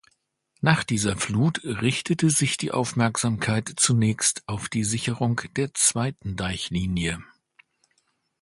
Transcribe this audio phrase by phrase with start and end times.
[0.61, 7.23] Nach dieser Flut richtete sich die Aufmerksamkeit zunächst auf die Sicherung der zweiten Deichlinie.